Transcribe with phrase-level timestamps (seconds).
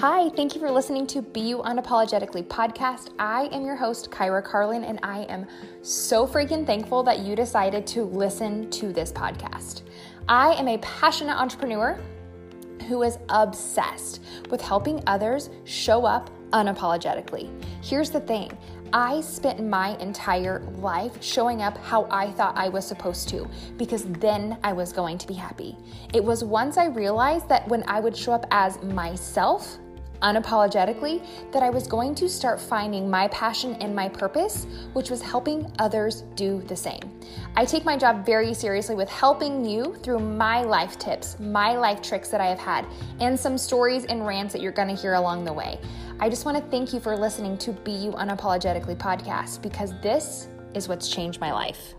[0.00, 3.08] Hi, thank you for listening to Be You Unapologetically podcast.
[3.18, 5.44] I am your host, Kyra Carlin, and I am
[5.82, 9.82] so freaking thankful that you decided to listen to this podcast.
[10.28, 11.98] I am a passionate entrepreneur
[12.86, 17.50] who is obsessed with helping others show up unapologetically.
[17.82, 18.56] Here's the thing
[18.92, 24.04] I spent my entire life showing up how I thought I was supposed to because
[24.04, 25.76] then I was going to be happy.
[26.14, 29.76] It was once I realized that when I would show up as myself,
[30.22, 35.22] unapologetically that I was going to start finding my passion and my purpose, which was
[35.22, 37.00] helping others do the same.
[37.56, 42.02] I take my job very seriously with helping you through my life tips, my life
[42.02, 42.86] tricks that I have had,
[43.20, 45.78] and some stories and rants that you're going to hear along the way.
[46.20, 50.48] I just want to thank you for listening to Be You Unapologetically podcast because this
[50.74, 51.94] is what's changed my life.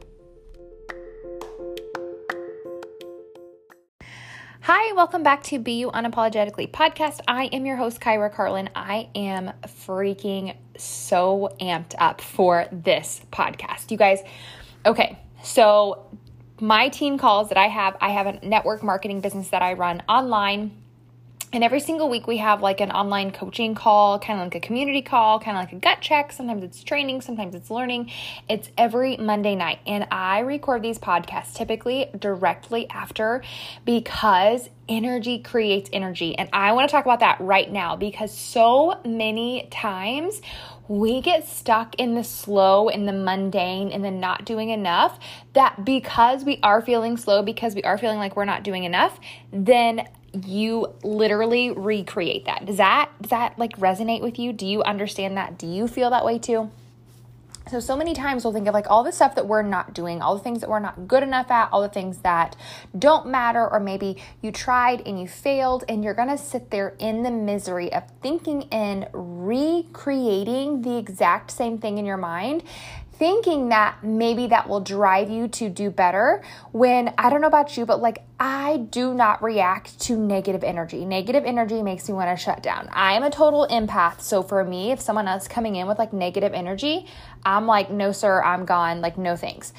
[4.61, 7.21] Hi, welcome back to Be You Unapologetically podcast.
[7.29, 8.69] I am your host, Kyra Carlin.
[8.75, 13.89] I am freaking so amped up for this podcast.
[13.89, 14.19] You guys,
[14.85, 16.09] okay, so
[16.59, 20.03] my team calls that I have, I have a network marketing business that I run
[20.09, 20.71] online
[21.51, 24.59] and every single week we have like an online coaching call, kind of like a
[24.59, 26.31] community call, kind of like a gut check.
[26.31, 28.11] Sometimes it's training, sometimes it's learning.
[28.47, 29.79] It's every Monday night.
[29.87, 33.43] And I record these podcasts typically directly after
[33.83, 36.37] because energy creates energy.
[36.37, 40.41] And I want to talk about that right now because so many times
[40.87, 45.19] we get stuck in the slow, in the mundane, in the not doing enough
[45.53, 49.19] that because we are feeling slow, because we are feeling like we're not doing enough,
[49.51, 52.65] then you literally recreate that.
[52.65, 54.53] Does that does that like resonate with you?
[54.53, 55.57] Do you understand that?
[55.57, 56.69] Do you feel that way too?
[57.69, 60.23] So, so many times we'll think of like all the stuff that we're not doing,
[60.23, 62.55] all the things that we're not good enough at, all the things that
[62.97, 67.21] don't matter, or maybe you tried and you failed, and you're gonna sit there in
[67.21, 72.63] the misery of thinking and recreating the exact same thing in your mind
[73.19, 76.41] thinking that maybe that will drive you to do better
[76.71, 81.03] when I don't know about you, but like I do not react to negative energy.
[81.03, 82.87] Negative energy makes me want to shut down.
[82.93, 84.21] I am a total empath.
[84.21, 87.07] So for me, if someone else coming in with like negative energy,
[87.43, 89.01] I'm like, no, sir, I'm gone.
[89.01, 89.73] Like, no thanks.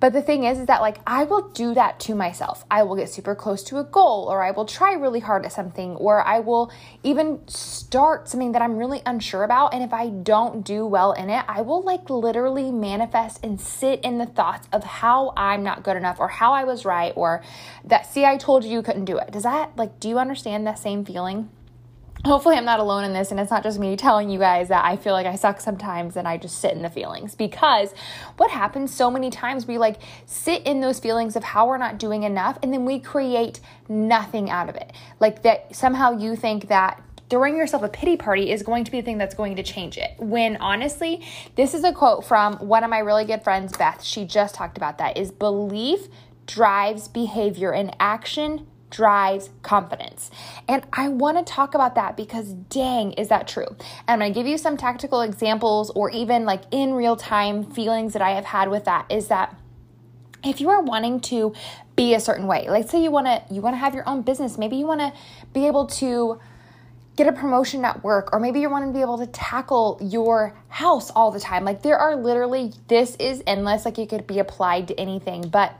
[0.00, 2.64] But the thing is, is that like I will do that to myself.
[2.70, 5.52] I will get super close to a goal, or I will try really hard at
[5.52, 6.70] something, or I will
[7.02, 9.74] even start something that I'm really unsure about.
[9.74, 14.00] And if I don't do well in it, I will like literally manifest and sit
[14.00, 17.42] in the thoughts of how I'm not good enough, or how I was right, or
[17.84, 19.32] that, see, I told you you couldn't do it.
[19.32, 21.50] Does that like, do you understand that same feeling?
[22.24, 24.84] Hopefully I'm not alone in this and it's not just me telling you guys that
[24.84, 27.92] I feel like I suck sometimes and I just sit in the feelings because
[28.36, 31.98] what happens so many times we like sit in those feelings of how we're not
[31.98, 34.92] doing enough and then we create nothing out of it.
[35.20, 39.00] Like that somehow you think that throwing yourself a pity party is going to be
[39.00, 40.12] the thing that's going to change it.
[40.18, 41.24] When honestly,
[41.56, 44.02] this is a quote from one of my really good friends, Beth.
[44.02, 46.08] She just talked about that is belief
[46.46, 50.30] drives behavior and action drives confidence.
[50.66, 53.66] And I want to talk about that because dang, is that true?
[53.66, 53.78] And
[54.08, 58.12] I'm going to give you some tactical examples or even like in real time feelings
[58.12, 59.56] that I have had with that is that
[60.44, 61.52] if you are wanting to
[61.96, 64.22] be a certain way, let's say you want to you want to have your own
[64.22, 65.12] business, maybe you want to
[65.52, 66.38] be able to
[67.16, 70.56] get a promotion at work or maybe you want to be able to tackle your
[70.68, 71.64] house all the time.
[71.64, 75.74] Like there are literally this is endless like it could be applied to anything, but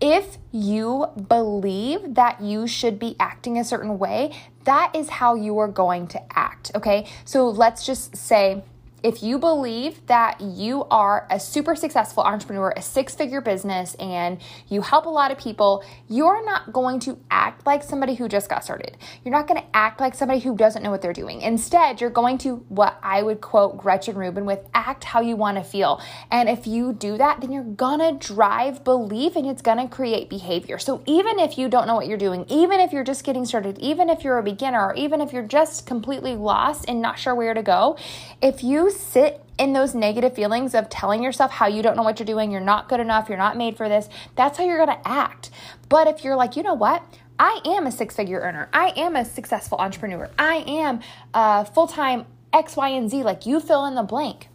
[0.00, 4.34] if you believe that you should be acting a certain way,
[4.64, 6.70] that is how you are going to act.
[6.74, 7.06] Okay.
[7.24, 8.62] So let's just say
[9.02, 14.40] if you believe that you are a super successful entrepreneur, a six figure business, and
[14.68, 18.48] you help a lot of people, you're not going to act like somebody who just
[18.48, 18.96] got started.
[19.24, 21.40] You're not going to act like somebody who doesn't know what they're doing.
[21.42, 25.56] Instead, you're going to, what I would quote Gretchen Rubin with, act how you want
[25.56, 26.02] to feel.
[26.30, 29.88] And if you do that, then you're going to drive belief and it's going to
[29.88, 30.78] create behavior.
[30.78, 33.78] So even if you don't know what you're doing, even if you're just getting started,
[33.78, 37.34] even if you're a beginner, or even if you're just completely lost and not sure
[37.34, 37.96] where to go,
[38.42, 42.18] if you sit in those negative feelings of telling yourself how you don't know what
[42.18, 45.08] you're doing, you're not good enough, you're not made for this, that's how you're to
[45.08, 45.50] act.
[45.88, 47.02] But if you're like, you know what?
[47.38, 48.68] I am a six figure earner.
[48.72, 50.30] I am a successful entrepreneur.
[50.38, 51.00] I am
[51.32, 54.48] a full time X, Y, and Z, like you fill in the blank.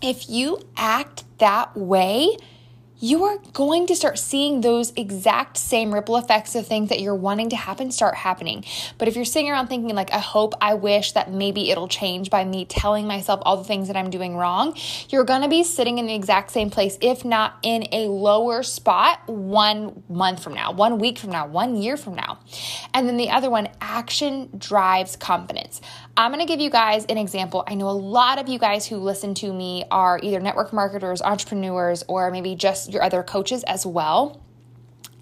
[0.00, 2.36] If you act that way,
[3.00, 7.14] you are going to start seeing those exact same ripple effects of things that you're
[7.14, 8.62] wanting to happen start happening.
[8.98, 12.28] But if you're sitting around thinking, like, I hope, I wish that maybe it'll change
[12.28, 14.76] by me telling myself all the things that I'm doing wrong,
[15.08, 19.26] you're gonna be sitting in the exact same place, if not in a lower spot,
[19.26, 22.38] one month from now, one week from now, one year from now.
[22.92, 25.80] And then the other one, action drives confidence.
[26.18, 27.64] I'm gonna give you guys an example.
[27.66, 31.22] I know a lot of you guys who listen to me are either network marketers,
[31.22, 34.40] entrepreneurs, or maybe just your other coaches as well.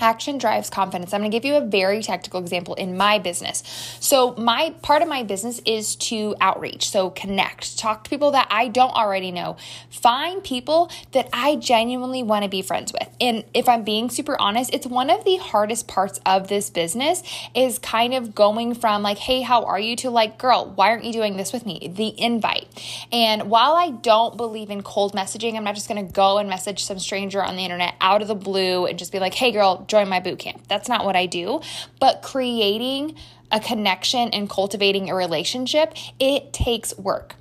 [0.01, 1.13] Action drives confidence.
[1.13, 3.65] I'm going to give you a very tactical example in my business.
[3.99, 8.47] So, my part of my business is to outreach, so connect, talk to people that
[8.49, 9.57] I don't already know,
[9.91, 13.09] find people that I genuinely want to be friends with.
[13.21, 17.25] And if I'm being super honest, it's one of the hardest parts of this business
[17.55, 21.05] is kind of going from like, "Hey, how are you?" to like, "Girl, why aren't
[21.05, 22.69] you doing this with me?" The invite.
[23.11, 26.49] And while I don't believe in cold messaging, I'm not just going to go and
[26.49, 29.51] message some stranger on the internet out of the blue and just be like, "Hey,
[29.51, 30.69] girl, join my boot camp.
[30.69, 31.61] That's not what I do.
[31.99, 33.17] But creating
[33.51, 37.35] a connection and cultivating a relationship, it takes work.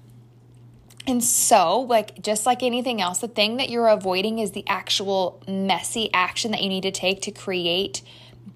[1.05, 5.41] And so, like just like anything else, the thing that you're avoiding is the actual
[5.47, 8.01] messy action that you need to take to create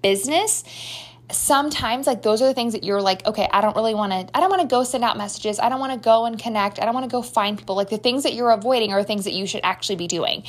[0.02, 0.64] business
[1.30, 4.36] sometimes like those are the things that you're like okay i don't really want to
[4.36, 6.80] i don't want to go send out messages i don't want to go and connect
[6.80, 9.24] i don't want to go find people like the things that you're avoiding are things
[9.24, 10.42] that you should actually be doing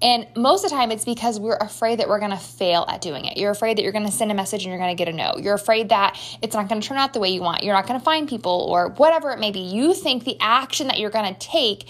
[0.00, 3.00] and most of the time, it's because we're afraid that we're going to fail at
[3.00, 3.36] doing it.
[3.36, 5.16] You're afraid that you're going to send a message and you're going to get a
[5.16, 5.34] no.
[5.38, 7.64] You're afraid that it's not going to turn out the way you want.
[7.64, 9.60] You're not going to find people or whatever it may be.
[9.60, 11.88] You think the action that you're going to take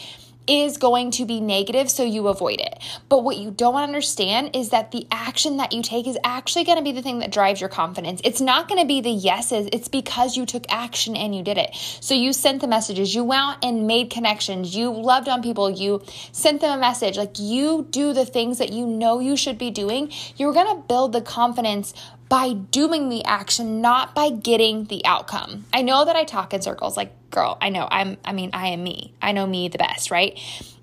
[0.48, 2.82] is going to be negative, so you avoid it.
[3.08, 6.78] But what you don't understand is that the action that you take is actually going
[6.78, 8.20] to be the thing that drives your confidence.
[8.24, 11.58] It's not going to be the yeses, it's because you took action and you did
[11.58, 11.70] it.
[12.00, 16.02] So you sent the messages, you went and made connections, you loved on people, you
[16.32, 17.16] sent them a message.
[17.16, 20.82] Like you do the things that you know you should be doing, you're going to
[20.88, 21.94] build the confidence
[22.28, 25.64] by doing the action, not by getting the outcome.
[25.72, 28.68] I know that I talk in circles like, girl, I know I'm, I mean, I
[28.68, 29.14] am me.
[29.22, 30.38] I know me the best, right?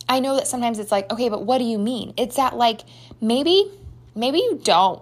[0.07, 2.13] I know that sometimes it's like, okay, but what do you mean?
[2.17, 2.81] It's that like,
[3.21, 3.71] maybe,
[4.15, 5.01] maybe you don't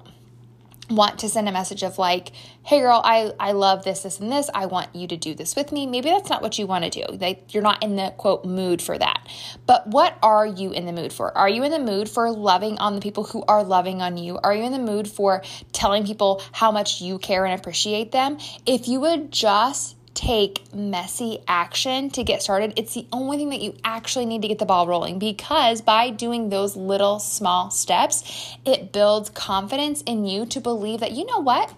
[0.90, 2.32] want to send a message of like,
[2.64, 4.50] hey girl, I, I love this, this, and this.
[4.54, 5.88] I want you to do this with me.
[5.88, 7.18] Maybe that's not what you want to do.
[7.18, 9.28] Like you're not in the quote mood for that.
[9.66, 11.36] But what are you in the mood for?
[11.38, 14.38] Are you in the mood for loving on the people who are loving on you?
[14.38, 15.42] Are you in the mood for
[15.72, 18.38] telling people how much you care and appreciate them?
[18.66, 22.74] If you would just take messy action to get started.
[22.78, 26.10] It's the only thing that you actually need to get the ball rolling because by
[26.10, 31.40] doing those little small steps, it builds confidence in you to believe that, you know
[31.40, 31.74] what?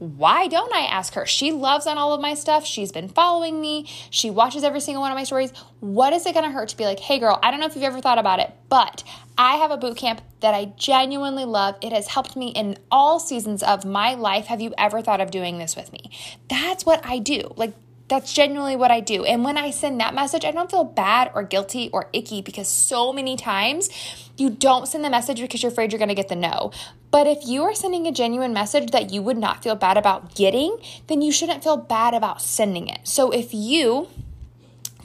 [0.00, 1.26] Why don't I ask her?
[1.26, 2.64] She loves on all of my stuff.
[2.64, 3.84] She's been following me.
[4.08, 5.52] She watches every single one of my stories.
[5.80, 7.74] What is it going to hurt to be like, hey, girl, I don't know if
[7.74, 9.04] you've ever thought about it, but
[9.36, 11.76] I have a boot camp that I genuinely love.
[11.82, 14.46] It has helped me in all seasons of my life.
[14.46, 16.10] Have you ever thought of doing this with me?
[16.48, 17.52] That's what I do.
[17.56, 17.74] Like,
[18.08, 19.24] that's genuinely what I do.
[19.24, 22.68] And when I send that message, I don't feel bad or guilty or icky because
[22.68, 23.90] so many times
[24.36, 26.72] you don't send the message because you're afraid you're going to get the no.
[27.10, 30.34] But if you are sending a genuine message that you would not feel bad about
[30.34, 30.78] getting,
[31.08, 33.00] then you shouldn't feel bad about sending it.
[33.04, 34.08] So if you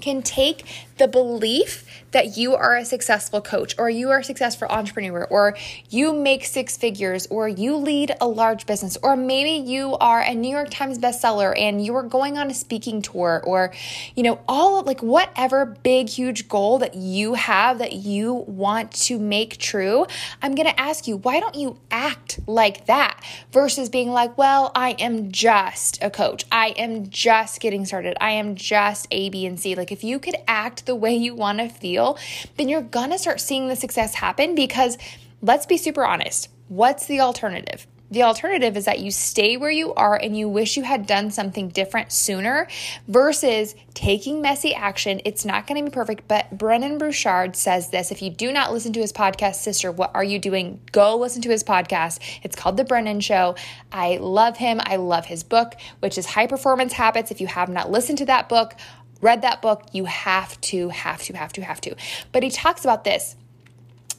[0.02, 0.66] can take
[0.97, 5.57] the belief that you are a successful coach or you are a successful entrepreneur or
[5.89, 10.33] you make six figures or you lead a large business or maybe you are a
[10.33, 13.74] New York Times bestseller and you are going on a speaking tour or
[14.15, 19.19] you know all like whatever big huge goal that you have that you want to
[19.19, 20.06] make true
[20.42, 23.21] I'm going to ask you why don't you act like that
[23.51, 26.45] versus being like well I am just a coach.
[26.52, 28.18] I am just getting started.
[28.21, 29.75] I am just A B and C.
[29.75, 32.18] Like if you could act the way you want to feel,
[32.57, 34.97] then you're going to start seeing the success happen because
[35.42, 36.49] let's be super honest.
[36.68, 37.87] What's the alternative?
[38.11, 41.31] The alternative is that you stay where you are and you wish you had done
[41.31, 42.68] something different sooner
[43.07, 45.21] versus taking messy action.
[45.25, 48.11] It's not going to be perfect, but Brendon Burchard says this.
[48.11, 50.80] If you do not listen to his podcast, Sister, what are you doing?
[50.92, 52.19] Go listen to his podcast.
[52.44, 53.56] It's called The Brendon Show.
[53.92, 54.80] I love him.
[54.83, 57.31] I love his book, which is High Performance Habits.
[57.31, 58.75] If you have not listened to that book,
[59.22, 61.95] read that book, you have to, have to, have to, have to.
[62.31, 63.36] But he talks about this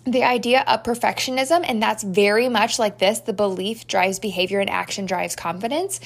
[0.06, 4.70] the idea of perfectionism, and that's very much like this the belief drives behavior and
[4.70, 5.98] action drives confidence.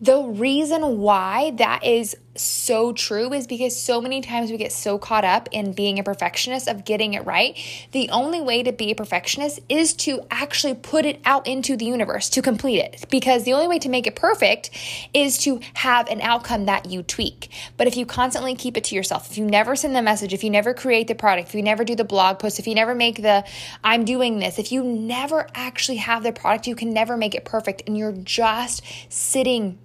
[0.00, 4.98] The reason why that is so true is because so many times we get so
[4.98, 7.56] caught up in being a perfectionist of getting it right.
[7.92, 11.84] The only way to be a perfectionist is to actually put it out into the
[11.84, 14.70] universe to complete it because the only way to make it perfect
[15.14, 17.50] is to have an outcome that you tweak.
[17.76, 20.44] But if you constantly keep it to yourself, if you never send the message, if
[20.44, 22.94] you never create the product, if you never do the blog post, if you never
[22.94, 23.44] make the
[23.82, 27.44] I'm doing this, if you never actually have the product, you can never make it
[27.44, 29.78] perfect and you're just sitting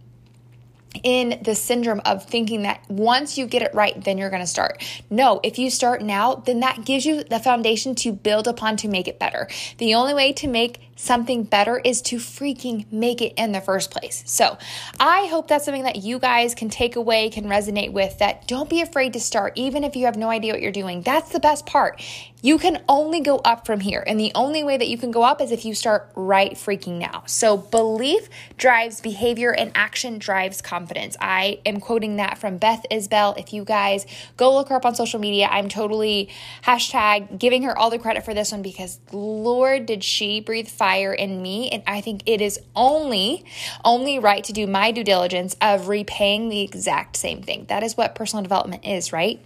[1.03, 4.47] in the syndrome of thinking that once you get it right, then you're going to
[4.47, 4.83] start.
[5.09, 8.87] No, if you start now, then that gives you the foundation to build upon to
[8.87, 9.47] make it better.
[9.77, 13.89] The only way to make something better is to freaking make it in the first
[13.89, 14.23] place.
[14.27, 14.57] So
[14.99, 18.69] I hope that's something that you guys can take away, can resonate with, that don't
[18.69, 21.01] be afraid to start, even if you have no idea what you're doing.
[21.01, 22.03] That's the best part.
[22.41, 24.03] You can only go up from here.
[24.05, 26.97] And the only way that you can go up is if you start right freaking
[26.97, 27.23] now.
[27.27, 31.15] So belief drives behavior and action drives confidence.
[31.21, 33.37] I am quoting that from Beth Isbell.
[33.37, 34.07] If you guys
[34.37, 36.29] go look her up on social media, I'm totally
[36.63, 41.13] hashtag giving her all the credit for this one because Lord, did she breathe fire
[41.13, 41.69] in me.
[41.69, 43.45] And I think it is only,
[43.85, 47.65] only right to do my due diligence of repaying the exact same thing.
[47.69, 49.39] That is what personal development is, right?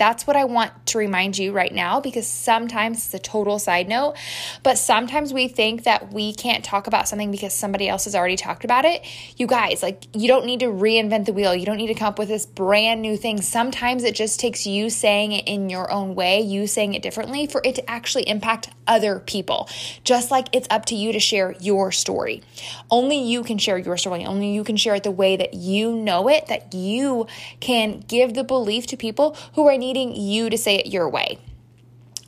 [0.00, 3.86] That's what I want to remind you right now because sometimes it's a total side
[3.86, 4.16] note,
[4.62, 8.36] but sometimes we think that we can't talk about something because somebody else has already
[8.36, 9.04] talked about it.
[9.36, 11.54] You guys, like, you don't need to reinvent the wheel.
[11.54, 13.42] You don't need to come up with this brand new thing.
[13.42, 17.46] Sometimes it just takes you saying it in your own way, you saying it differently
[17.46, 19.68] for it to actually impact other people.
[20.04, 22.42] Just like it's up to you to share your story.
[22.90, 24.26] Only you can share your story.
[24.26, 27.26] Only you can share it the way that you know it, that you
[27.60, 31.38] can give the belief to people who are needing you to say it your way.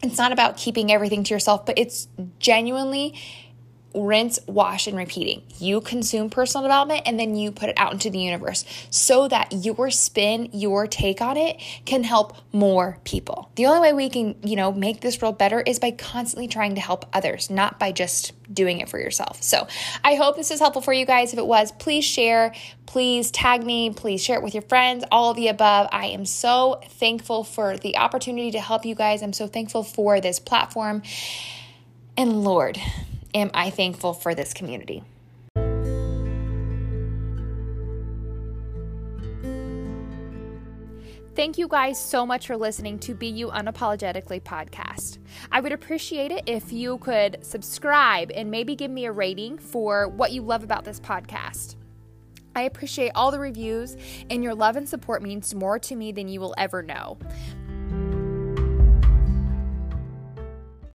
[0.02, 3.14] It's not about keeping everything to yourself, but it's genuinely
[3.94, 5.42] rinse, wash, and repeating.
[5.58, 9.52] You consume personal development and then you put it out into the universe so that
[9.52, 13.50] your spin, your take on it can help more people.
[13.56, 16.74] The only way we can, you know, make this world better is by constantly trying
[16.76, 19.42] to help others, not by just doing it for yourself.
[19.42, 19.66] So
[20.04, 21.32] I hope this is helpful for you guys.
[21.32, 22.54] If it was, please share,
[22.86, 25.88] please tag me, please share it with your friends, all of the above.
[25.92, 29.22] I am so thankful for the opportunity to help you guys.
[29.22, 31.02] I'm so thankful for this platform.
[32.16, 32.78] And Lord,
[33.34, 35.04] am I thankful for this community.
[41.34, 45.16] Thank you guys so much for listening to Be You Unapologetically podcast.
[45.50, 50.08] I would appreciate it if you could subscribe and maybe give me a rating for
[50.08, 51.76] what you love about this podcast.
[52.54, 53.96] I appreciate all the reviews,
[54.28, 57.16] and your love and support means more to me than you will ever know.